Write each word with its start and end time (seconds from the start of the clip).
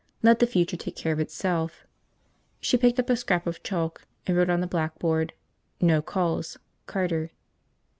Let 0.23 0.39
the 0.39 0.47
future 0.47 0.77
take 0.77 0.95
care 0.95 1.13
of 1.13 1.19
itself. 1.19 1.85
She 2.59 2.75
picked 2.75 2.97
up 2.99 3.07
a 3.11 3.15
scrap 3.15 3.45
of 3.45 3.61
chalk 3.61 4.07
and 4.25 4.35
wrote 4.35 4.49
on 4.49 4.59
the 4.61 4.65
blackboard, 4.65 5.33
"No 5.79 6.01
calls. 6.01 6.57
Carter." 6.87 7.29